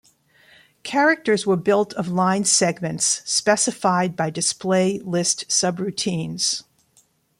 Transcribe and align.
Characters 0.81 1.45
were 1.45 1.55
built 1.55 1.93
of 1.93 2.07
line 2.07 2.43
segments 2.43 3.21
specified 3.23 4.15
by 4.15 4.31
display 4.31 4.97
list 4.97 5.47
subroutines. 5.47 6.63